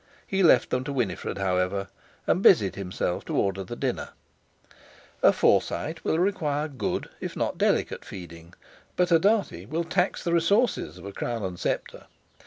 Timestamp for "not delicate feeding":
7.37-8.55